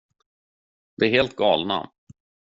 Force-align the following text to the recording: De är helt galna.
De 0.97 1.05
är 1.05 1.09
helt 1.09 1.35
galna. 1.35 1.91